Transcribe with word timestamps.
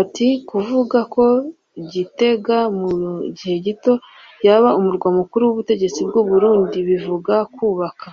Ati 0.00 0.26
‘‘Kuvuga 0.48 0.98
ko 1.14 1.24
Gitega 1.92 2.58
mu 2.78 2.92
gihe 3.36 3.56
gito 3.66 3.92
yaba 4.46 4.68
umurwa 4.78 5.08
mukuru 5.18 5.42
w’ubutegetsi 5.46 6.00
bw’u 6.08 6.24
Burundi 6.30 6.78
bivuga 6.88 7.34
kubaka 7.54 8.06